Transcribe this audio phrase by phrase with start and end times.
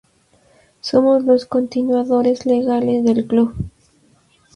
[0.79, 3.53] Somos los continuadores legales del club.